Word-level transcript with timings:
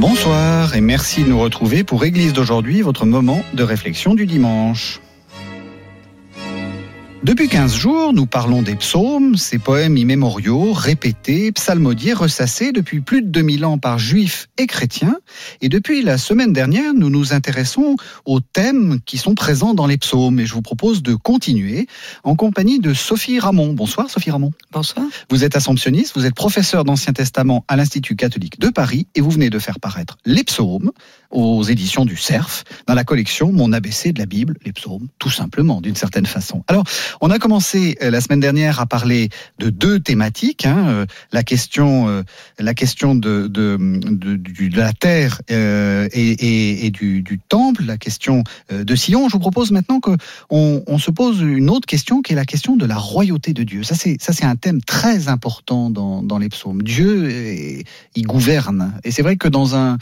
Bonsoir 0.00 0.76
et 0.76 0.80
merci 0.80 1.24
de 1.24 1.28
nous 1.28 1.40
retrouver 1.40 1.82
pour 1.82 2.04
Église 2.04 2.32
d'aujourd'hui, 2.32 2.82
votre 2.82 3.04
moment 3.04 3.42
de 3.52 3.64
réflexion 3.64 4.14
du 4.14 4.26
dimanche. 4.26 5.00
Depuis 7.24 7.48
15 7.48 7.74
jours, 7.74 8.12
nous 8.12 8.26
parlons 8.26 8.62
des 8.62 8.76
psaumes, 8.76 9.36
ces 9.36 9.58
poèmes 9.58 9.96
immémoriaux, 9.96 10.72
répétés, 10.72 11.50
psalmodiés, 11.50 12.12
ressassés 12.12 12.70
depuis 12.70 13.00
plus 13.00 13.22
de 13.22 13.26
2000 13.26 13.64
ans 13.64 13.76
par 13.76 13.98
juifs 13.98 14.48
et 14.56 14.68
chrétiens. 14.68 15.18
Et 15.60 15.68
depuis 15.68 16.02
la 16.02 16.16
semaine 16.16 16.52
dernière, 16.52 16.94
nous 16.94 17.10
nous 17.10 17.32
intéressons 17.32 17.96
aux 18.24 18.38
thèmes 18.38 19.00
qui 19.04 19.18
sont 19.18 19.34
présents 19.34 19.74
dans 19.74 19.88
les 19.88 19.98
psaumes. 19.98 20.38
Et 20.38 20.46
je 20.46 20.54
vous 20.54 20.62
propose 20.62 21.02
de 21.02 21.16
continuer 21.16 21.88
en 22.22 22.36
compagnie 22.36 22.78
de 22.78 22.94
Sophie 22.94 23.40
Ramon. 23.40 23.72
Bonsoir 23.72 24.08
Sophie 24.08 24.30
Ramon. 24.30 24.52
Bonsoir. 24.70 25.04
Vous 25.28 25.42
êtes 25.42 25.56
assomptionniste, 25.56 26.12
vous 26.14 26.24
êtes 26.24 26.36
professeur 26.36 26.84
d'Ancien 26.84 27.12
Testament 27.12 27.64
à 27.66 27.76
l'Institut 27.76 28.14
catholique 28.14 28.60
de 28.60 28.68
Paris 28.68 29.08
et 29.16 29.20
vous 29.20 29.30
venez 29.30 29.50
de 29.50 29.58
faire 29.58 29.80
paraître 29.80 30.18
les 30.24 30.44
psaumes 30.44 30.92
aux 31.30 31.62
éditions 31.64 32.04
du 32.04 32.16
CERF 32.16 32.64
dans 32.86 32.94
la 32.94 33.04
collection 33.04 33.52
Mon 33.52 33.72
ABC 33.72 34.12
de 34.12 34.18
la 34.18 34.26
Bible, 34.26 34.56
les 34.64 34.72
psaumes, 34.72 35.08
tout 35.18 35.30
simplement, 35.30 35.80
d'une 35.80 35.96
certaine 35.96 36.26
façon. 36.26 36.64
Alors, 36.68 36.84
on 37.20 37.30
a 37.30 37.38
commencé 37.38 37.96
euh, 38.02 38.10
la 38.10 38.20
semaine 38.20 38.40
dernière 38.40 38.80
à 38.80 38.86
parler 38.86 39.28
de 39.58 39.70
deux 39.70 40.00
thématiques, 40.00 40.66
hein, 40.66 40.88
euh, 40.88 41.06
la 41.32 41.42
question, 41.42 42.08
euh, 42.08 42.22
la 42.58 42.74
question 42.74 43.14
de, 43.14 43.46
de, 43.46 43.76
de, 43.78 44.76
la 44.76 44.92
terre 44.92 45.40
et, 45.48 46.86
et, 46.86 46.90
du, 46.90 47.40
temple, 47.48 47.84
la 47.84 47.96
question 47.96 48.44
de 48.70 48.94
Sion. 48.94 49.28
Je 49.28 49.34
vous 49.34 49.38
propose 49.38 49.70
maintenant 49.70 50.00
que 50.00 50.10
on, 50.50 50.82
on, 50.86 50.98
se 50.98 51.10
pose 51.10 51.40
une 51.40 51.70
autre 51.70 51.86
question, 51.86 52.22
qui 52.22 52.32
est 52.32 52.36
la 52.36 52.44
question 52.44 52.76
de 52.76 52.86
la 52.86 52.96
royauté 52.96 53.52
de 53.52 53.62
Dieu. 53.62 53.82
Ça, 53.82 53.94
c'est 53.94 54.16
ça, 54.20 54.32
c'est 54.32 54.44
un 54.44 54.56
thème 54.56 54.80
très 54.82 55.28
important 55.28 55.90
dans, 55.90 56.22
dans 56.22 56.38
les 56.38 56.48
psaumes. 56.48 56.82
Dieu, 56.82 57.84
il 58.14 58.26
gouverne, 58.26 58.94
et 59.04 59.10
c'est 59.10 59.22
vrai 59.22 59.36
que 59.36 59.48
dans 59.48 59.76
un 59.76 59.98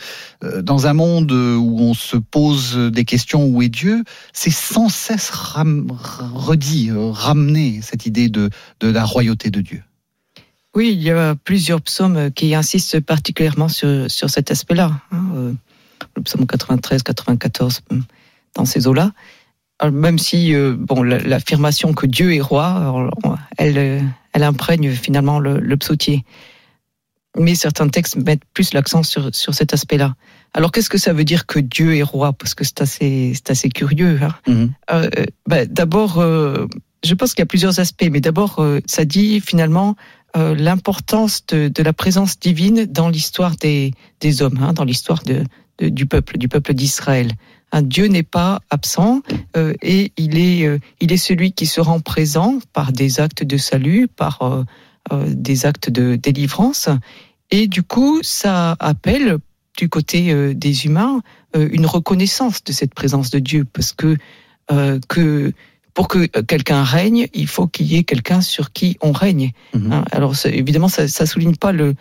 dans 0.63 0.87
un 0.87 0.93
monde 0.93 1.33
où 1.33 1.79
on 1.81 1.95
se 1.95 2.17
pose 2.17 2.77
des 2.77 3.05
questions 3.05 3.47
où 3.47 3.63
est 3.63 3.69
Dieu, 3.69 4.05
c'est 4.33 4.51
sans 4.51 4.89
cesse 4.89 5.31
redit, 5.31 6.91
ramener 6.97 7.81
cette 7.83 8.07
idée 8.07 8.29
de, 8.29 8.51
la 8.81 9.05
royauté 9.05 9.51
de 9.51 9.61
Dieu. 9.61 9.83
Oui, 10.75 10.93
il 10.93 11.03
y 11.03 11.11
a 11.11 11.35
plusieurs 11.35 11.81
psaumes 11.81 12.31
qui 12.33 12.55
insistent 12.55 13.01
particulièrement 13.01 13.69
sur, 13.69 14.09
cet 14.09 14.51
aspect-là. 14.51 15.01
Hein, 15.11 15.55
le 16.17 16.23
psaume 16.23 16.47
93, 16.47 17.03
94, 17.03 17.81
dans 18.55 18.65
ces 18.65 18.87
eaux-là. 18.87 19.13
Même 19.91 20.19
si, 20.19 20.55
euh, 20.55 20.75
bon, 20.77 21.03
l'affirmation 21.03 21.93
que 21.93 22.07
Dieu 22.07 22.35
est 22.35 22.41
roi, 22.41 23.11
elle, 23.59 24.03
imprègne 24.35 24.93
finalement 24.93 25.39
le, 25.39 25.77
psautier. 25.77 26.25
Mais 27.39 27.55
certains 27.55 27.89
textes 27.89 28.17
mettent 28.17 28.45
plus 28.55 28.73
l'accent 28.73 29.03
sur 29.03 29.33
cet 29.33 29.73
aspect-là. 29.73 30.15
Alors 30.57 30.73
qu'est-ce 30.73 30.89
que 30.91 30.99
ça 30.99 31.13
veut 31.13 31.25
dire 31.25 31.47
que 31.47 31.59
Dieu 31.61 31.97
est 31.97 32.03
roi? 32.03 32.33
Parce 32.33 32.55
que 32.55 32.65
c'est 32.65 32.81
assez, 32.81 33.33
c'est 33.35 33.51
assez 33.51 33.69
curieux. 33.69 34.19
Hein 34.23 34.35
Mhm. 34.49 34.71
euh, 34.91 35.11
bah, 35.47 35.67
d'abord, 35.67 36.19
euh, 36.19 36.67
je 37.05 37.15
pense 37.15 37.35
qu'il 37.35 37.43
y 37.43 37.49
a 37.49 37.53
plusieurs 37.55 37.79
aspects, 37.79 38.09
mais 38.11 38.21
d'abord, 38.23 38.59
euh, 38.59 38.81
ça 38.87 39.05
dit 39.05 39.41
finalement 39.41 39.97
euh, 40.37 40.55
l'importance 40.55 41.45
de, 41.47 41.69
de, 41.69 41.83
la 41.83 41.93
présence 41.93 42.39
divine 42.39 42.87
dans 42.87 43.09
l'histoire 43.11 43.55
des, 43.57 43.93
des 44.21 44.43
hommes, 44.43 44.59
hein, 44.61 44.73
dans 44.73 44.85
l'histoire 44.85 45.23
de, 45.23 45.45
de, 45.79 45.89
du 45.89 46.07
peuple, 46.07 46.39
du 46.39 46.49
peuple 46.49 46.75
d'Israël. 46.75 47.33
Dieu 47.83 48.07
n'est 48.07 48.23
pas 48.23 48.61
absent 48.71 49.21
euh, 49.57 49.75
et 49.83 50.13
il 50.17 50.39
est, 50.39 50.67
euh, 50.67 50.79
il 51.01 51.13
est 51.13 51.19
celui 51.19 51.53
qui 51.53 51.67
se 51.67 51.81
rend 51.81 52.01
présent 52.01 52.59
par 52.73 52.93
des 52.93 53.21
actes 53.21 53.45
de 53.45 53.59
salut, 53.59 54.09
par 54.09 54.41
euh, 54.43 54.65
des 55.29 55.67
actes 55.67 55.91
de 55.91 56.17
délivrance. 56.17 56.89
Et 57.51 57.67
du 57.67 57.83
coup, 57.83 58.21
ça 58.23 58.77
appelle 58.81 59.37
du 59.77 59.89
côté 59.89 60.33
euh, 60.33 60.55
des 60.55 60.87
humains 60.87 61.23
euh, 61.57 61.69
une 61.73 61.87
reconnaissance 61.87 62.65
de 62.65 62.73
cette 62.73 62.95
présence 62.95 63.31
de 63.31 63.39
Dieu, 63.39 63.65
parce 63.65 63.93
que 63.93 64.17
euh, 64.71 64.99
que 65.09 65.53
pour 65.95 66.09
que 66.09 66.27
quelqu'un 66.43 66.83
règne, 66.83 67.29
il 67.33 67.47
faut 67.47 67.67
qu'il 67.67 67.87
y 67.87 67.97
ait 67.97 68.05
quelqu'un 68.05 68.43
sur 68.43 68.73
qui 68.73 68.99
on 69.01 69.13
règne. 69.13 69.53
Mhm. 69.75 69.93
Hein, 69.93 70.05
alors 70.11 70.35
évidemment, 70.45 70.89
ça, 70.89 71.09
ça 71.09 71.25
souligne 71.25 71.57
pas 71.57 71.73
le, 71.73 71.95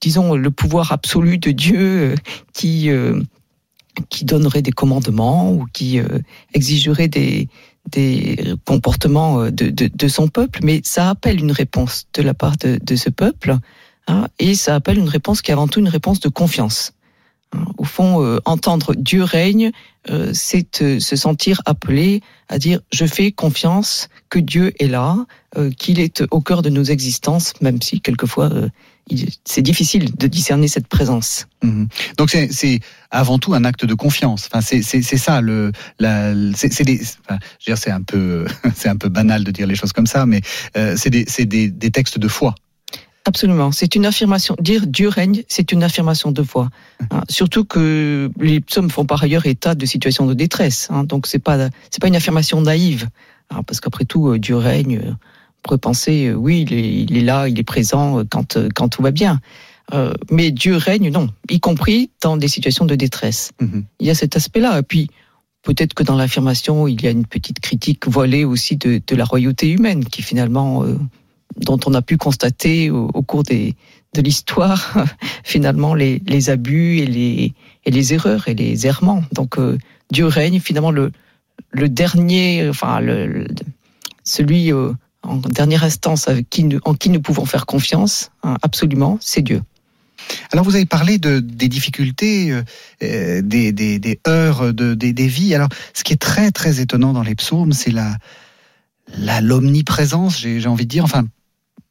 disons, 0.00 0.34
le 0.34 0.50
pouvoir 0.50 0.90
absolu 0.92 1.38
de 1.38 1.52
Dieu 1.52 2.14
qui 2.52 2.90
euh, 2.90 3.20
qui 4.08 4.24
donnerait 4.24 4.62
des 4.62 4.72
commandements 4.72 5.52
ou 5.52 5.66
qui 5.72 6.00
euh, 6.00 6.18
exigerait 6.54 7.08
des 7.08 7.48
des 7.90 8.54
comportements 8.66 9.44
de, 9.46 9.70
de, 9.70 9.90
de, 9.92 10.08
son 10.08 10.28
peuple, 10.28 10.60
mais 10.62 10.80
ça 10.84 11.08
appelle 11.08 11.40
une 11.40 11.50
réponse 11.50 12.06
de 12.12 12.22
la 12.22 12.34
part 12.34 12.56
de, 12.58 12.78
de 12.82 12.94
ce 12.94 13.08
peuple, 13.08 13.56
hein, 14.06 14.28
et 14.38 14.54
ça 14.54 14.74
appelle 14.74 14.98
une 14.98 15.08
réponse 15.08 15.40
qui 15.40 15.50
est 15.50 15.54
avant 15.54 15.66
tout 15.66 15.80
une 15.80 15.88
réponse 15.88 16.20
de 16.20 16.28
confiance. 16.28 16.92
Au 17.78 17.84
fond, 17.84 18.22
euh, 18.22 18.38
entendre 18.44 18.94
Dieu 18.94 19.24
règne, 19.24 19.72
euh, 20.08 20.30
c'est 20.32 20.82
euh, 20.82 21.00
se 21.00 21.16
sentir 21.16 21.62
appelé 21.66 22.20
à 22.48 22.58
dire 22.58 22.80
je 22.92 23.06
fais 23.06 23.32
confiance 23.32 24.08
que 24.28 24.38
Dieu 24.38 24.72
est 24.78 24.86
là, 24.86 25.16
qu'il 25.76 25.98
est 25.98 26.22
au 26.30 26.40
cœur 26.40 26.62
de 26.62 26.70
nos 26.70 26.84
existences, 26.84 27.54
même 27.60 27.82
si 27.82 28.00
quelquefois 28.00 28.50
c'est 29.44 29.62
difficile 29.62 30.14
de 30.16 30.26
discerner 30.28 30.68
cette 30.68 30.86
présence. 30.86 31.48
Mmh. 31.62 31.86
Donc 32.18 32.30
c'est 32.30 32.80
avant 33.10 33.38
tout 33.38 33.52
un 33.54 33.64
acte 33.64 33.84
de 33.84 33.94
confiance. 33.94 34.48
Enfin, 34.52 34.60
c'est 34.60 34.82
ça 34.82 35.40
c'est 37.76 37.90
un 37.90 38.02
peu, 38.02 38.46
c'est 38.76 38.88
un 38.88 38.96
peu 38.96 39.08
banal 39.08 39.42
de 39.42 39.50
dire 39.50 39.66
les 39.66 39.74
choses 39.74 39.92
comme 39.92 40.06
ça, 40.06 40.24
mais 40.26 40.40
c'est 40.74 41.10
des, 41.10 41.68
des 41.68 41.90
textes 41.90 42.18
de 42.18 42.28
foi. 42.28 42.54
Absolument, 43.30 43.70
c'est 43.70 43.92
une 43.94 44.06
affirmation. 44.06 44.54
Dire 44.70 44.82
Dieu 44.98 45.08
règne, 45.08 45.38
c'est 45.46 45.68
une 45.74 45.82
affirmation 45.88 46.32
de 46.38 46.42
foi. 46.42 46.64
Hein, 47.12 47.22
surtout 47.28 47.64
que 47.64 48.28
les 48.40 48.58
psaumes 48.60 48.90
font 48.90 49.06
par 49.12 49.22
ailleurs 49.22 49.46
état 49.46 49.74
de 49.76 49.86
situation 49.86 50.26
de 50.30 50.34
détresse. 50.44 50.88
Hein, 50.90 51.04
donc 51.04 51.28
c'est 51.30 51.44
pas 51.48 51.56
c'est 51.90 52.00
pas 52.02 52.08
une 52.08 52.16
affirmation 52.16 52.60
naïve, 52.60 53.08
hein, 53.50 53.62
parce 53.66 53.78
qu'après 53.80 54.04
tout 54.04 54.36
Dieu 54.46 54.56
règne. 54.56 54.96
On 55.06 55.60
pourrait 55.62 55.78
penser 55.90 56.16
oui, 56.44 56.54
il 56.66 56.72
est, 56.80 56.90
il 57.04 57.12
est 57.18 57.26
là, 57.32 57.46
il 57.52 57.56
est 57.62 57.68
présent 57.74 58.06
quand 58.32 58.50
quand 58.76 58.88
tout 58.94 59.02
va 59.08 59.12
bien. 59.22 59.34
Euh, 59.94 60.12
mais 60.30 60.50
Dieu 60.50 60.76
règne, 60.76 61.10
non, 61.10 61.26
y 61.48 61.60
compris 61.60 62.10
dans 62.22 62.36
des 62.36 62.48
situations 62.48 62.86
de 62.86 62.96
détresse. 63.04 63.52
Mm 63.60 63.66
-hmm. 63.66 63.82
Il 64.00 64.06
y 64.08 64.10
a 64.10 64.14
cet 64.22 64.32
aspect-là. 64.40 64.78
Et 64.80 64.86
puis 64.90 65.04
peut-être 65.62 65.94
que 65.94 66.04
dans 66.04 66.16
l'affirmation, 66.20 66.88
il 66.88 66.98
y 67.04 67.06
a 67.06 67.12
une 67.18 67.26
petite 67.26 67.60
critique 67.60 68.02
voilée 68.16 68.44
aussi 68.52 68.74
de, 68.76 68.90
de 69.10 69.14
la 69.20 69.24
royauté 69.24 69.66
humaine, 69.76 70.02
qui 70.12 70.22
finalement 70.22 70.70
euh, 70.82 70.98
dont 71.56 71.78
on 71.86 71.94
a 71.94 72.02
pu 72.02 72.16
constater 72.16 72.90
au, 72.90 73.22
cours 73.22 73.42
de 73.42 73.74
l'histoire 74.16 75.04
finalement 75.44 75.94
les, 75.94 76.50
abus 76.50 76.98
et 76.98 77.54
les, 77.86 78.14
erreurs 78.14 78.48
et 78.48 78.54
les 78.54 78.86
errements. 78.86 79.22
Donc 79.32 79.58
euh, 79.58 79.78
Dieu 80.10 80.26
règne 80.26 80.60
finalement 80.60 80.90
le, 80.90 81.12
dernier, 81.72 82.68
enfin 82.68 83.00
celui 84.24 84.72
euh, 84.72 84.92
en 85.22 85.36
dernière 85.36 85.84
instance 85.84 86.28
en 86.28 86.94
qui 86.94 87.10
nous 87.10 87.20
pouvons 87.20 87.44
faire 87.44 87.66
confiance, 87.66 88.30
hein, 88.42 88.56
absolument, 88.62 89.18
c'est 89.20 89.42
Dieu. 89.42 89.62
Alors 90.52 90.64
vous 90.64 90.74
avez 90.74 90.86
parlé 90.86 91.18
de, 91.18 91.40
des 91.40 91.68
difficultés, 91.68 92.52
euh, 93.02 93.42
des, 93.42 94.20
heures, 94.28 94.74
de, 94.74 94.94
des, 94.94 95.12
des 95.12 95.26
vies. 95.26 95.54
Alors 95.54 95.68
ce 95.94 96.04
qui 96.04 96.12
est 96.12 96.20
très 96.20 96.50
très 96.50 96.80
étonnant 96.80 97.12
dans 97.12 97.22
les 97.22 97.34
psaumes, 97.34 97.72
c'est 97.72 97.90
la 97.90 98.16
l'omniprésence, 99.40 100.38
j'ai 100.38 100.66
envie 100.66 100.84
de 100.84 100.90
dire, 100.90 101.04
enfin 101.04 101.24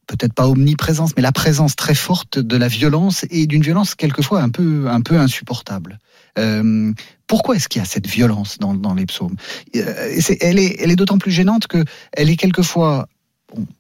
peut-être 0.10 0.34
pas 0.34 0.48
omniprésence, 0.48 1.12
mais 1.16 1.22
la 1.22 1.32
présence 1.32 1.76
très 1.76 1.94
forte 1.94 2.40
de 2.40 2.58
la 2.58 2.68
violence 2.68 3.26
et 3.30 3.46
d'une 3.46 3.62
violence 3.62 3.94
quelquefois 3.94 4.42
un 4.42 4.50
peu, 4.50 4.88
un 4.90 5.02
peu 5.02 5.18
insupportable. 5.20 6.00
Euh, 6.38 6.92
pourquoi 7.28 7.56
est-ce 7.56 7.70
qu'il 7.70 7.80
y 7.80 7.84
a 7.84 7.88
cette 7.88 8.08
violence 8.08 8.58
dans, 8.58 8.94
les 8.96 9.06
psaumes? 9.06 9.36
Euh, 9.76 10.20
Elle 10.42 10.58
est, 10.58 10.78
elle 10.80 10.90
est 10.90 10.96
d'autant 10.96 11.20
plus 11.20 11.32
gênante 11.32 11.68
que 11.68 11.84
elle 12.12 12.30
est 12.30 12.38
quelquefois, 12.38 13.08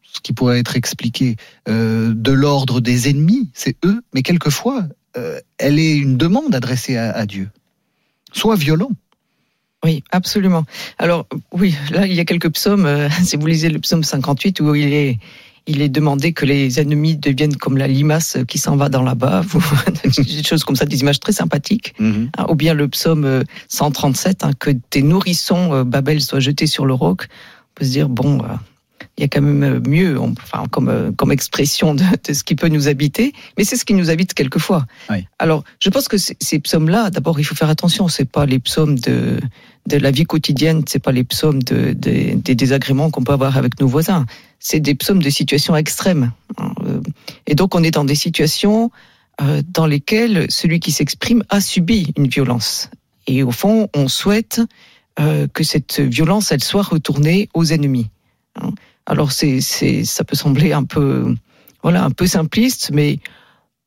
ce 0.03 0.19
qui 0.21 0.33
pourrait 0.33 0.59
être 0.59 0.75
expliqué, 0.75 1.35
euh, 1.67 2.13
de 2.15 2.31
l'ordre 2.31 2.79
des 2.79 3.09
ennemis, 3.09 3.49
c'est 3.55 3.75
eux, 3.83 4.01
mais 4.13 4.21
quelquefois, 4.21 4.85
elle 5.57 5.79
est 5.79 5.97
une 5.97 6.15
demande 6.15 6.55
adressée 6.55 6.95
à, 6.95 7.25
Dieu. 7.25 7.49
Soit 8.31 8.55
violent. 8.55 8.91
Oui, 9.83 10.01
absolument. 10.11 10.63
Alors, 10.97 11.27
oui, 11.51 11.75
là, 11.91 12.05
il 12.05 12.13
y 12.13 12.21
a 12.21 12.25
quelques 12.25 12.53
psaumes. 12.53 12.87
Si 13.25 13.35
vous 13.35 13.45
lisez 13.45 13.69
le 13.69 13.79
psaume 13.79 14.03
58, 14.03 14.61
où 14.61 14.75
il 14.75 14.93
est 14.93 15.19
il 15.69 15.81
est 15.81 15.89
demandé 15.89 16.33
que 16.33 16.45
les 16.45 16.79
ennemis 16.79 17.15
deviennent 17.15 17.55
comme 17.55 17.77
la 17.77 17.87
limace 17.87 18.37
qui 18.47 18.57
s'en 18.57 18.75
va 18.75 18.89
dans 18.89 19.03
la 19.03 19.15
bave, 19.15 19.55
ou 19.55 19.61
des 20.23 20.43
choses 20.43 20.63
comme 20.63 20.75
ça, 20.75 20.85
des 20.85 20.99
images 21.01 21.19
très 21.19 21.31
sympathiques. 21.33 21.93
Mhm. 21.99 22.31
Hein, 22.37 22.45
Ou 22.49 22.55
bien 22.55 22.73
le 22.73 22.87
psaume 22.87 23.23
euh, 23.25 23.43
137, 23.69 24.43
hein, 24.43 24.51
que 24.59 24.71
tes 24.89 25.01
nourrissons, 25.03 25.73
euh, 25.73 25.83
Babel, 25.83 26.21
soient 26.21 26.39
jetés 26.39 26.67
sur 26.67 26.85
le 26.85 26.93
roc. 26.93 27.27
On 27.29 27.71
peut 27.75 27.85
se 27.85 27.91
dire, 27.91 28.09
bon, 28.09 28.39
euh, 28.43 28.47
il 29.17 29.21
y 29.21 29.23
a 29.25 29.27
quand 29.27 29.41
même 29.41 29.63
euh, 29.63 29.79
mieux, 29.87 30.19
on- 30.19 30.33
enfin, 30.41 30.65
comme, 30.71 30.89
euh, 30.89 31.11
comme 31.11 31.31
expression 31.31 31.93
de, 31.95 32.03
de 32.27 32.33
ce 32.33 32.43
qui 32.43 32.55
peut 32.55 32.67
nous 32.67 32.87
habiter, 32.87 33.33
mais 33.57 33.63
c'est 33.63 33.75
ce 33.77 33.85
qui 33.85 33.93
nous 33.93 34.09
habite 34.09 34.33
quelquefois. 34.33 34.85
Oui. 35.09 35.25
Alors, 35.39 35.63
je 35.79 35.89
pense 35.89 36.07
que 36.07 36.17
ces, 36.17 36.59
psaumes-là, 36.59 37.09
d'abord, 37.09 37.39
il 37.39 37.43
faut 37.43 37.55
faire 37.55 37.69
attention, 37.69 38.07
c'est 38.07 38.25
pas 38.29 38.45
les 38.45 38.59
psaumes 38.59 38.97
de, 38.99 39.39
de 39.87 39.97
la 39.97 40.11
vie 40.11 40.25
quotidienne, 40.25 40.83
c'est 40.87 40.99
pas 41.03 41.11
les 41.11 41.23
psaumes 41.23 41.61
de, 41.63 41.93
de- 41.93 42.35
des 42.35 42.55
désagréments 42.55 43.09
qu'on 43.11 43.23
peut 43.23 43.33
avoir 43.33 43.55
avec 43.57 43.79
nos 43.79 43.87
voisins. 43.87 44.25
C'est 44.59 44.79
des 44.79 44.95
psaumes 44.95 45.21
de 45.21 45.29
situations 45.29 45.75
extrêmes. 45.75 46.31
euh, 46.59 47.01
Et 47.47 47.55
donc, 47.55 47.75
on 47.75 47.83
est 47.83 47.91
dans 47.91 48.03
des 48.03 48.15
situations 48.15 48.91
euh, 49.41 49.61
dans 49.67 49.85
lesquelles 49.85 50.47
celui 50.49 50.79
qui 50.79 50.91
s'exprime 50.91 51.43
a 51.49 51.61
subi 51.61 52.11
une 52.17 52.27
violence. 52.27 52.89
Et 53.27 53.43
au 53.43 53.51
fond, 53.51 53.87
on 53.95 54.07
souhaite 54.07 54.61
euh, 55.19 55.47
que 55.47 55.63
cette 55.63 55.99
violence, 55.99 56.51
elle 56.51 56.63
soit 56.63 56.83
retournée 56.83 57.49
aux 57.53 57.65
ennemis. 57.65 58.09
hein. 58.55 58.71
Alors, 59.05 59.31
c'est, 59.31 59.61
ça 59.61 60.23
peut 60.23 60.35
sembler 60.35 60.71
un 60.71 60.83
peu, 60.83 61.33
voilà, 61.81 62.03
un 62.03 62.11
peu 62.11 62.27
simpliste, 62.27 62.91
mais 62.93 63.17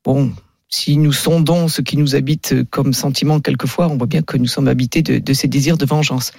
bon, 0.04 0.32
si 0.68 0.96
nous 0.96 1.12
sondons 1.12 1.68
ce 1.68 1.80
qui 1.80 1.96
nous 1.96 2.16
habite 2.16 2.68
comme 2.70 2.92
sentiment 2.92 3.38
quelquefois, 3.38 3.88
on 3.88 3.96
voit 3.98 4.08
bien 4.08 4.22
que 4.22 4.36
nous 4.36 4.48
sommes 4.48 4.66
habités 4.68 5.02
de 5.02 5.32
ces 5.32 5.46
désirs 5.46 5.76
de 5.76 5.84
vengeance. 5.84 6.32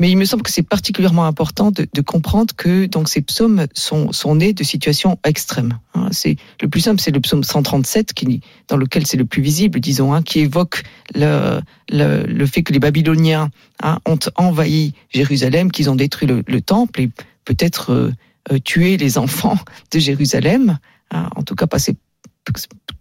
Mais 0.00 0.10
il 0.10 0.16
me 0.16 0.24
semble 0.24 0.44
que 0.44 0.50
c'est 0.50 0.62
particulièrement 0.62 1.24
important 1.26 1.70
de, 1.72 1.86
de 1.92 2.00
comprendre 2.02 2.54
que 2.54 2.86
donc 2.86 3.08
ces 3.08 3.20
psaumes 3.20 3.66
sont, 3.74 4.12
sont 4.12 4.36
nés 4.36 4.52
de 4.52 4.62
situations 4.62 5.18
extrêmes. 5.24 5.78
hein. 5.94 6.08
C'est 6.12 6.36
le 6.62 6.68
plus 6.68 6.80
simple, 6.80 7.00
c'est 7.00 7.10
le 7.10 7.20
psaume 7.20 7.42
137 7.42 8.12
qui, 8.12 8.40
dans 8.68 8.76
lequel 8.76 9.06
c'est 9.06 9.16
le 9.16 9.24
plus 9.24 9.42
visible, 9.42 9.80
disons, 9.80 10.14
hein, 10.14 10.22
qui 10.22 10.40
évoque 10.40 10.84
le, 11.14 11.60
le, 11.90 12.22
le 12.26 12.46
fait 12.46 12.62
que 12.62 12.72
les 12.72 12.78
Babyloniens 12.78 13.50
hein, 13.82 13.98
ont 14.06 14.18
envahi 14.36 14.94
Jérusalem, 15.10 15.72
qu'ils 15.72 15.90
ont 15.90 15.96
détruit 15.96 16.28
le, 16.28 16.44
le 16.46 16.60
temple 16.60 17.00
et 17.00 17.10
peut-être 17.44 17.92
euh, 17.92 18.12
euh, 18.52 18.58
tué 18.60 18.96
les 18.98 19.18
enfants 19.18 19.58
de 19.92 19.98
Jérusalem. 19.98 20.78
hein, 21.10 21.28
en 21.34 21.42
tout 21.42 21.56
cas, 21.56 21.66
passé 21.66 21.96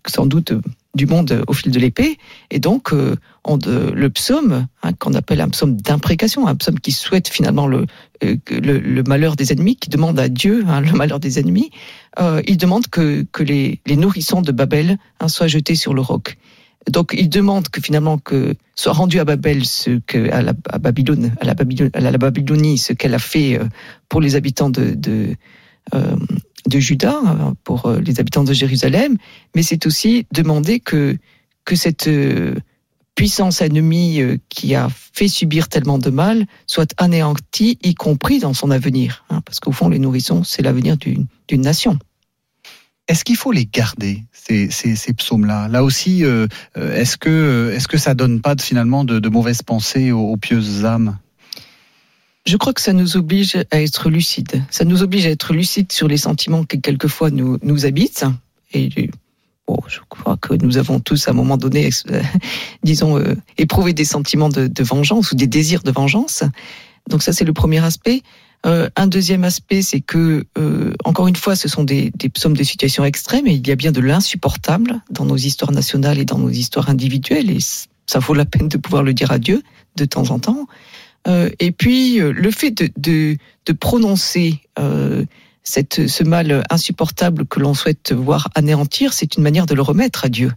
sans 0.08 0.26
doute 0.26 0.52
euh, 0.52 0.62
du 0.98 1.06
monde 1.06 1.32
euh, 1.32 1.44
au 1.48 1.54
fil 1.54 1.72
de 1.72 1.80
l'épée. 1.80 2.18
Et 2.52 2.60
donc, 2.60 2.92
euh, 2.92 3.16
on, 3.46 3.58
de- 3.58 3.92
le 3.96 4.10
psaume, 4.10 4.68
hein, 4.84 4.94
qu'on 5.00 5.14
appelle 5.14 5.40
un 5.40 5.50
psaume 5.50 5.78
d'imprécation, 5.80 6.48
un 6.48 6.56
psaume 6.56 6.80
qui 6.80 6.92
souhaite 6.92 7.30
finalement 7.30 7.68
le, 7.68 7.86
euh, 8.26 9.04
malheur 9.08 9.38
des 9.38 9.54
ennemis, 9.54 9.78
qui 9.78 9.90
demande 9.90 10.20
à 10.20 10.28
Dieu 10.28 10.66
hein, 10.68 10.82
le 10.82 10.92
malheur 10.92 11.22
des 11.22 11.40
ennemis, 11.40 11.70
euh, 12.20 12.42
il 12.48 12.58
demande 12.58 12.88
que, 12.88 13.26
les, 13.40 13.80
nourrissons 13.96 14.42
de 14.42 14.52
Babel 14.52 14.98
hein, 15.22 15.30
soient 15.30 15.48
jetés 15.48 15.76
sur 15.76 15.94
le 15.94 16.02
roc. 16.02 16.38
Donc, 16.92 17.14
il 17.18 17.30
demande 17.30 17.70
que 17.70 17.82
finalement 17.82 18.18
que 18.18 18.56
soit 18.76 18.94
rendu 18.94 19.20
à 19.20 19.26
Babel 19.26 19.66
ce 19.66 20.00
que 20.08 20.30
Babylone, 20.80 21.34
à 21.42 21.46
la 21.46 21.54
Babylone, 21.54 21.90
à 21.94 22.00
la 22.00 22.18
Babylonie, 22.18 22.78
ce 22.78 22.94
qu'elle 22.94 23.14
a 23.14 23.20
fait 23.20 23.60
euh, 23.60 23.66
pour 24.10 24.22
les 24.22 24.36
habitants 24.36 24.70
de 24.70 24.94
de, 24.96 25.36
euh, 25.94 26.16
de 26.68 26.80
Juda, 26.80 27.16
euh, 27.26 27.54
pour 27.64 27.86
euh, 27.86 28.00
les 28.00 28.20
habitants 28.20 28.44
de 28.44 28.54
Jérusalem, 28.54 29.18
mais 29.56 29.64
c'est 29.64 29.86
aussi 29.86 30.26
demander 30.32 30.80
que 30.80 31.18
que 31.66 31.76
cette 31.76 32.08
euh, 32.08 32.56
puissance 33.16 33.62
ennemie 33.62 34.22
euh, 34.22 34.38
qui 34.48 34.74
a 34.74 34.88
fait 34.90 35.28
subir 35.28 35.68
tellement 35.68 35.98
de 35.98 36.10
mal 36.10 36.46
soit 36.66 36.94
anéantie, 36.98 37.78
y 37.84 37.94
compris 37.94 38.40
dans 38.40 38.54
son 38.54 38.72
avenir, 38.72 39.26
hein, 39.30 39.42
parce 39.44 39.60
qu'au 39.60 39.74
fond, 39.74 39.90
les 39.90 40.00
nourrissons, 40.00 40.44
c'est 40.44 40.62
l'avenir 40.62 40.96
d'une 40.98 41.28
nation. 41.62 42.00
Est-ce 43.10 43.26
qu'il 43.26 43.38
faut 43.38 43.52
les 43.52 43.66
garder 43.66 44.24
ces, 44.32 44.70
ces, 44.70 45.14
psaumes-là? 45.14 45.70
Là 45.70 45.84
aussi, 45.84 46.24
est-ce 46.76 47.16
que 47.16 47.72
est-ce 47.74 47.88
que 47.88 47.98
ça 47.98 48.14
donne 48.14 48.42
pas 48.42 48.56
finalement 48.60 49.06
de, 49.06 49.30
mauvaises 49.30 49.62
pensées 49.62 50.12
aux 50.12 50.36
pieuses 50.36 50.84
âmes? 50.84 51.18
Je 52.48 52.56
crois 52.56 52.72
que 52.72 52.80
ça 52.80 52.94
nous 52.94 53.18
oblige 53.18 53.58
à 53.72 53.82
être 53.82 54.10
lucide. 54.10 54.64
Ça 54.72 54.86
nous 54.86 55.04
oblige 55.04 55.26
à 55.26 55.32
être 55.32 55.54
lucide 55.54 55.92
sur 55.92 56.08
les 56.08 56.16
sentiments 56.16 56.64
qui 56.64 56.80
quelquefois 56.80 57.30
nous, 57.30 57.58
nous 57.62 57.86
habitent. 57.86 58.24
Et 58.74 58.90
bon, 59.68 59.78
je 59.90 60.00
crois 60.08 60.38
que 60.38 60.54
nous 60.54 60.78
avons 60.78 61.02
tous 61.02 61.28
à 61.28 61.32
un 61.32 61.34
moment 61.34 61.58
donné, 61.58 61.90
disons, 62.84 63.20
euh, 63.20 63.36
éprouvé 63.58 63.92
des 63.92 64.06
sentiments 64.06 64.48
de, 64.48 64.68
de 64.68 64.84
vengeance 64.84 65.34
ou 65.34 65.36
des 65.36 65.46
désirs 65.46 65.84
de 65.84 65.92
vengeance. 65.92 66.46
Donc 67.10 67.22
ça, 67.22 67.34
c'est 67.34 67.44
le 67.44 67.52
premier 67.52 67.84
aspect. 67.84 68.22
Euh, 68.66 68.90
un 68.96 69.08
deuxième 69.08 69.44
aspect, 69.44 69.82
c'est 69.82 70.00
que, 70.00 70.46
euh, 70.58 70.94
encore 71.04 71.28
une 71.28 71.36
fois, 71.36 71.58
ce 71.58 71.68
sont 71.68 71.84
des, 71.84 72.14
des 72.16 72.30
psaumes 72.30 72.56
de 72.56 72.64
situations 72.64 73.04
extrêmes 73.04 73.48
et 73.48 73.56
il 73.56 73.68
y 73.68 73.72
a 73.72 73.76
bien 73.76 73.92
de 73.92 74.00
l'insupportable 74.00 75.02
dans 75.12 75.26
nos 75.26 75.36
histoires 75.36 75.74
nationales 75.74 76.18
et 76.18 76.26
dans 76.26 76.40
nos 76.40 76.50
histoires 76.50 76.90
individuelles 76.90 77.52
et 77.52 77.60
ça 77.60 78.20
vaut 78.20 78.34
la 78.34 78.46
peine 78.46 78.70
de 78.70 78.78
pouvoir 78.78 79.04
le 79.04 79.14
dire 79.14 79.32
à 79.32 79.38
Dieu 79.38 79.64
de 79.98 80.06
temps 80.06 80.32
en 80.32 80.40
temps. 80.40 80.66
Euh, 81.28 81.50
et 81.60 81.72
puis, 81.72 82.22
euh, 82.22 82.32
le 82.32 82.52
fait 82.52 82.72
de, 82.72 83.38
prononcer 83.80 84.62
euh, 84.80 85.26
ce 85.64 86.24
mal 86.24 86.64
insupportable 86.70 87.46
que 87.46 87.60
l'on 87.60 87.74
souhaite 87.74 88.14
voir 88.14 88.50
anéantir, 88.56 89.14
c'est 89.14 89.36
une 89.36 89.44
manière 89.44 89.66
de 89.66 89.76
le 89.76 89.82
remettre 89.82 90.26
à 90.26 90.30
Dieu. 90.30 90.52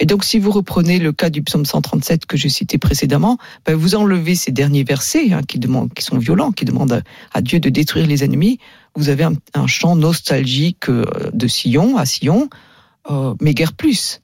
Et 0.00 0.06
donc, 0.06 0.24
si 0.24 0.40
vous 0.40 0.50
reprenez 0.50 0.98
le 0.98 1.12
cas 1.12 1.30
du 1.30 1.40
psaume 1.40 1.64
137 1.64 2.26
que 2.26 2.36
je 2.36 2.48
citais 2.48 2.76
précédemment, 2.76 3.38
ben, 3.64 3.76
vous 3.76 3.94
enlevez 3.94 4.34
ces 4.34 4.50
derniers 4.50 4.82
versets 4.82 5.32
hein, 5.32 5.42
qui, 5.46 5.60
demandent, 5.60 5.94
qui 5.94 6.02
sont 6.02 6.18
violents, 6.18 6.50
qui 6.50 6.64
demandent 6.64 7.04
à, 7.32 7.40
Dieu 7.40 7.60
de 7.60 7.68
détruire 7.68 8.08
les 8.08 8.24
ennemis. 8.24 8.58
Vous 8.96 9.10
avez 9.10 9.22
un, 9.22 9.66
chant 9.68 9.94
nostalgique 9.94 10.90
de 10.90 11.46
Sion 11.46 11.96
à 11.96 12.04
Sion, 12.04 12.50
mais 13.40 13.54
guère 13.54 13.74
plus. 13.74 14.22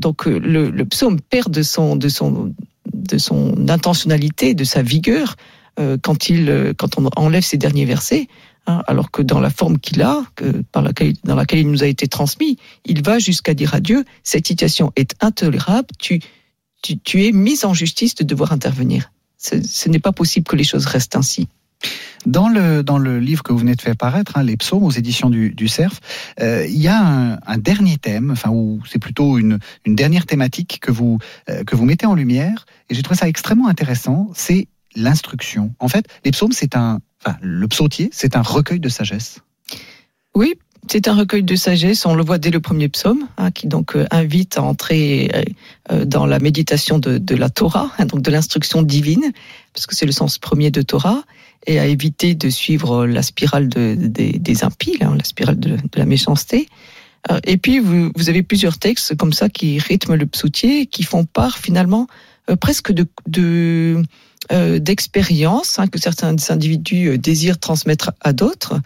Donc, 0.00 0.26
le, 0.26 0.70
le 0.70 0.84
psaume 0.84 1.20
perd 1.20 1.52
de 1.52 1.62
son, 1.62 1.94
de 1.94 2.08
son, 2.08 2.52
de 2.92 3.18
son 3.18 3.68
intentionnalité, 3.68 4.54
de 4.54 4.64
sa 4.64 4.82
vigueur, 4.82 5.36
euh, 5.78 5.96
quand, 6.00 6.28
il, 6.28 6.50
euh, 6.50 6.74
quand 6.76 6.98
on 6.98 7.08
enlève 7.16 7.42
ces 7.42 7.56
derniers 7.56 7.84
versets, 7.84 8.28
hein, 8.66 8.82
alors 8.86 9.10
que 9.10 9.22
dans 9.22 9.40
la 9.40 9.50
forme 9.50 9.78
qu'il 9.78 10.02
a, 10.02 10.22
que, 10.34 10.62
par 10.72 10.82
laquelle, 10.82 11.14
dans 11.24 11.34
laquelle 11.34 11.60
il 11.60 11.70
nous 11.70 11.82
a 11.82 11.86
été 11.86 12.08
transmis, 12.08 12.58
il 12.84 13.02
va 13.02 13.18
jusqu'à 13.18 13.54
dire 13.54 13.74
à 13.74 13.80
Dieu, 13.80 14.04
cette 14.22 14.46
situation 14.46 14.92
est 14.96 15.14
intolérable, 15.20 15.88
tu, 15.98 16.20
tu, 16.82 16.98
tu 16.98 17.24
es 17.24 17.32
mis 17.32 17.64
en 17.64 17.72
justice 17.74 18.14
de 18.16 18.24
devoir 18.24 18.52
intervenir. 18.52 19.12
Ce, 19.38 19.62
ce 19.62 19.88
n'est 19.88 19.98
pas 19.98 20.12
possible 20.12 20.46
que 20.46 20.56
les 20.56 20.64
choses 20.64 20.86
restent 20.86 21.16
ainsi. 21.16 21.48
Dans 22.24 22.48
le, 22.48 22.82
dans 22.82 22.98
le 22.98 23.18
livre 23.18 23.42
que 23.42 23.52
vous 23.52 23.58
venez 23.58 23.74
de 23.74 23.80
faire 23.80 23.96
paraître, 23.96 24.36
hein, 24.36 24.44
Les 24.44 24.56
psaumes 24.56 24.84
aux 24.84 24.90
éditions 24.90 25.28
du, 25.28 25.50
du 25.50 25.66
CERF, 25.66 26.00
euh, 26.40 26.64
il 26.66 26.80
y 26.80 26.86
a 26.86 26.98
un, 27.04 27.38
un 27.46 27.58
dernier 27.58 27.98
thème, 27.98 28.30
enfin, 28.30 28.50
ou 28.50 28.80
c'est 28.88 29.00
plutôt 29.00 29.38
une, 29.38 29.58
une 29.84 29.96
dernière 29.96 30.24
thématique 30.24 30.78
que 30.80 30.92
vous, 30.92 31.18
euh, 31.48 31.64
que 31.64 31.74
vous 31.74 31.84
mettez 31.84 32.06
en 32.06 32.14
lumière, 32.14 32.64
et 32.88 32.94
j'ai 32.94 33.02
trouvé 33.02 33.18
ça 33.18 33.28
extrêmement 33.28 33.66
intéressant, 33.66 34.30
c'est 34.34 34.68
l'instruction. 34.94 35.74
En 35.80 35.88
fait, 35.88 36.06
les 36.24 36.30
psaumes, 36.30 36.52
c'est 36.52 36.76
un, 36.76 37.00
enfin, 37.24 37.36
le 37.40 37.66
psautier, 37.66 38.10
c'est 38.12 38.36
un 38.36 38.42
recueil 38.42 38.78
de 38.78 38.88
sagesse. 38.88 39.40
Oui, 40.34 40.54
c'est 40.88 41.08
un 41.08 41.14
recueil 41.14 41.42
de 41.42 41.56
sagesse, 41.56 42.06
on 42.06 42.14
le 42.14 42.24
voit 42.24 42.38
dès 42.38 42.50
le 42.50 42.60
premier 42.60 42.88
psaume, 42.88 43.26
hein, 43.36 43.50
qui 43.50 43.66
donc 43.66 43.96
euh, 43.96 44.06
invite 44.10 44.58
à 44.58 44.62
entrer 44.62 45.30
euh, 45.90 46.04
dans 46.04 46.26
la 46.26 46.38
méditation 46.38 46.98
de, 46.98 47.18
de 47.18 47.34
la 47.34 47.50
Torah, 47.50 47.90
hein, 47.98 48.06
donc 48.06 48.22
de 48.22 48.30
l'instruction 48.30 48.82
divine, 48.82 49.32
parce 49.72 49.86
que 49.86 49.94
c'est 49.94 50.06
le 50.06 50.12
sens 50.12 50.38
premier 50.38 50.70
de 50.70 50.82
Torah, 50.82 51.22
et 51.66 51.78
à 51.78 51.86
éviter 51.86 52.34
de 52.34 52.50
suivre 52.50 53.06
la 53.06 53.22
spirale 53.22 53.68
de, 53.68 53.94
des- 53.96 54.64
impies, 54.64 54.98
la 54.98 55.24
spirale 55.24 55.58
de, 55.58 55.76
la 55.94 56.04
méchanceté. 56.04 56.68
Euh, 57.30 57.40
Et 57.44 57.56
puis, 57.56 57.78
vous, 57.78 58.10
avez 58.28 58.42
plusieurs 58.42 58.78
textes 58.78 59.16
comme 59.16 59.32
ça 59.32 59.48
qui 59.48 59.78
rythment 59.78 60.16
le 60.16 60.26
psautier, 60.26 60.86
qui 60.86 61.04
font 61.04 61.24
part 61.24 61.58
finalement 61.58 62.08
euh, 62.50 62.56
presque 62.56 62.92
de, 62.92 63.06
euh, 64.50 64.78
d'expériences 64.78 65.78
hein, 65.78 65.86
que 65.86 66.00
certains 66.00 66.34
individus 66.48 67.18
désirent 67.18 67.58
transmettre 67.58 68.12
à 68.20 68.32
d'autres. 68.32 68.80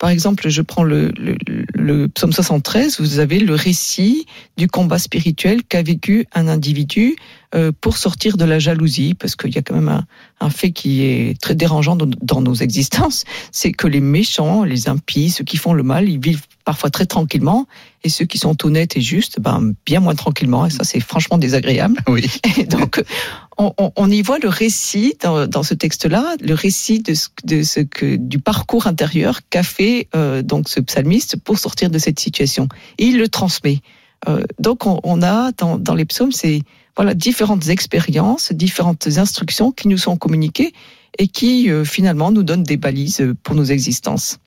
Par 0.00 0.08
exemple, 0.08 0.48
je 0.48 0.62
prends 0.62 0.82
le, 0.82 1.12
le, 1.18 1.36
le 1.74 2.08
psaume 2.08 2.32
73, 2.32 3.00
vous 3.00 3.18
avez 3.18 3.38
le 3.38 3.54
récit 3.54 4.24
du 4.56 4.66
combat 4.66 4.98
spirituel 4.98 5.62
qu'a 5.62 5.82
vécu 5.82 6.24
un 6.32 6.48
individu 6.48 7.16
euh, 7.54 7.70
pour 7.82 7.98
sortir 7.98 8.38
de 8.38 8.46
la 8.46 8.58
jalousie, 8.58 9.12
parce 9.12 9.36
qu'il 9.36 9.54
y 9.54 9.58
a 9.58 9.62
quand 9.62 9.74
même 9.74 9.90
un, 9.90 10.06
un 10.40 10.48
fait 10.48 10.70
qui 10.70 11.02
est 11.02 11.38
très 11.38 11.54
dérangeant 11.54 11.96
dans, 11.96 12.08
dans 12.22 12.40
nos 12.40 12.54
existences, 12.54 13.24
c'est 13.52 13.72
que 13.72 13.86
les 13.86 14.00
méchants, 14.00 14.64
les 14.64 14.88
impies, 14.88 15.28
ceux 15.28 15.44
qui 15.44 15.58
font 15.58 15.74
le 15.74 15.82
mal, 15.82 16.08
ils 16.08 16.18
vivent 16.18 16.46
parfois 16.64 16.88
très 16.88 17.04
tranquillement, 17.04 17.66
et 18.02 18.08
ceux 18.08 18.24
qui 18.24 18.38
sont 18.38 18.56
honnêtes 18.64 18.96
et 18.96 19.00
justes, 19.00 19.40
ben, 19.40 19.74
bien 19.84 20.00
moins 20.00 20.14
tranquillement, 20.14 20.66
et 20.66 20.70
ça 20.70 20.84
c'est 20.84 21.00
franchement 21.00 21.38
désagréable. 21.38 22.00
Oui. 22.08 22.26
Et 22.58 22.64
donc, 22.64 23.02
on, 23.58 23.72
on- 23.78 23.92
on 23.96 24.10
y 24.10 24.22
voit 24.22 24.38
le 24.38 24.48
récit 24.48 25.14
dans, 25.22 25.46
dans 25.46 25.62
ce 25.62 25.74
texte-là, 25.74 26.36
le 26.40 26.54
récit 26.54 27.00
de 27.00 27.14
ce, 27.14 27.28
de 27.44 27.62
ce 27.62 27.80
que 27.80 28.16
du 28.16 28.38
parcours 28.38 28.86
intérieur 28.86 29.40
qu'a 29.50 29.62
fait 29.62 30.08
euh, 30.16 30.42
donc 30.42 30.68
ce 30.68 30.80
psalmiste 30.80 31.36
pour 31.36 31.58
sortir 31.58 31.90
de 31.90 31.98
cette 31.98 32.18
situation. 32.20 32.68
Et 32.98 33.06
il 33.06 33.18
le 33.18 33.28
transmet. 33.28 33.80
Euh, 34.28 34.42
donc, 34.58 34.86
on, 34.86 35.00
on 35.04 35.22
a 35.22 35.52
dans, 35.52 35.78
dans 35.78 35.94
les 35.94 36.04
psaumes 36.06 36.32
ces 36.32 36.62
voilà 36.96 37.14
différentes 37.14 37.68
expériences, 37.68 38.52
différentes 38.52 39.06
instructions 39.16 39.72
qui 39.72 39.88
nous 39.88 39.98
sont 39.98 40.16
communiquées 40.16 40.72
et 41.18 41.28
qui 41.28 41.70
euh, 41.70 41.84
finalement 41.84 42.30
nous 42.30 42.42
donnent 42.42 42.62
des 42.62 42.76
balises 42.76 43.24
pour 43.42 43.54
nos 43.54 43.64
existences. 43.64 44.38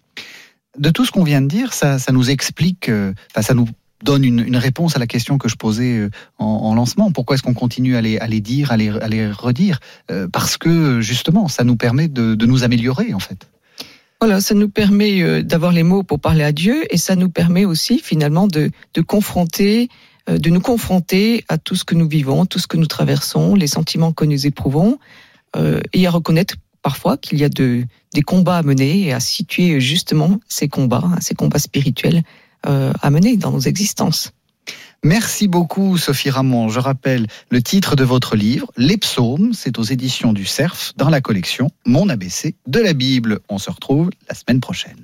De 0.78 0.90
tout 0.90 1.06
ce 1.06 1.12
qu'on 1.12 1.24
vient 1.24 1.42
de 1.42 1.48
dire, 1.48 1.72
ça, 1.74 1.98
nous 2.12 2.32
explique, 2.32 2.90
euh, 2.90 3.14
ça 3.40 3.54
nous 3.54 3.68
donne 4.04 4.24
une, 4.24 4.58
réponse 4.58 4.96
à 4.96 5.00
la 5.00 5.08
question 5.08 5.38
que 5.38 5.48
je 5.48 5.56
posais 5.56 5.98
euh, 5.98 6.10
en, 6.40 6.46
en 6.46 6.76
lancement. 6.76 7.12
Pourquoi 7.12 7.36
est-ce 7.36 7.44
qu'on 7.44 7.54
continue 7.54 7.96
à 7.96 8.02
les, 8.02 8.42
dire, 8.42 8.72
à 8.72 8.78
les, 8.78 9.32
redire? 9.32 9.80
Euh, 10.10 10.28
Parce 10.28 10.58
que 10.58 11.00
justement, 11.00 11.48
ça 11.48 11.64
nous 11.64 11.76
permet 11.76 12.08
de, 12.08 12.46
nous 12.46 12.64
améliorer 12.64 13.14
en 13.14 13.20
fait. 13.20 13.48
Voilà, 14.20 14.42
ça 14.42 14.56
nous 14.56 14.70
permet 14.70 15.44
d'avoir 15.44 15.74
les 15.74 15.84
mots 15.84 16.02
pour 16.02 16.20
parler 16.20 16.44
à 16.44 16.54
Dieu 16.54 16.86
et 16.90 16.98
ça 16.98 17.16
nous 17.16 17.30
permet 17.30 17.66
aussi 17.66 18.00
finalement 18.00 18.48
de, 18.48 18.72
de 18.94 19.02
confronter, 19.02 19.90
de 20.28 20.50
nous 20.50 20.62
confronter 20.62 21.44
à 21.50 21.58
tout 21.58 21.76
ce 21.76 21.84
que 21.84 21.94
nous 21.94 22.08
vivons, 22.08 22.46
tout 22.46 22.58
ce 22.58 22.68
que 22.68 22.78
nous 22.78 22.86
traversons, 22.86 23.54
les 23.54 23.68
sentiments 23.68 24.14
que 24.14 24.24
nous 24.24 24.48
éprouvons 24.48 24.98
et 25.92 26.08
à 26.08 26.10
reconnaître 26.10 26.56
parfois 26.84 27.18
qu'il 27.18 27.40
y 27.40 27.44
a 27.44 27.50
de, 27.50 27.86
des 28.14 28.22
combats 28.22 28.58
à 28.58 28.62
mener 28.62 29.08
et 29.08 29.14
à 29.14 29.20
situer 29.20 29.80
justement 29.80 30.40
ces 30.48 30.68
combats, 30.68 31.02
hein, 31.04 31.18
ces 31.20 31.34
combats 31.34 31.58
spirituels 31.58 32.22
euh, 32.68 32.94
à 33.02 33.10
mener 33.10 33.38
dans 33.38 33.52
nos 33.52 33.62
existences. 33.62 34.32
Merci 35.04 35.50
beaucoup 35.50 35.98
Sophie 35.98 36.30
Ramon. 36.30 36.70
Je 36.70 36.80
rappelle 36.80 37.28
le 37.50 37.62
titre 37.62 37.96
de 37.96 38.06
votre 38.06 38.38
livre, 38.38 38.72
Les 38.78 38.98
psaumes, 38.98 39.52
c'est 39.54 39.78
aux 39.78 39.84
éditions 39.84 40.32
du 40.32 40.46
Cerf 40.46 40.94
dans 40.96 41.10
la 41.10 41.20
collection 41.20 41.70
Mon 41.86 42.08
ABC 42.08 42.56
de 42.68 42.80
la 42.80 42.94
Bible. 42.94 43.40
On 43.50 43.58
se 43.58 43.70
retrouve 43.70 44.12
la 44.30 44.36
semaine 44.36 44.62
prochaine. 44.62 45.04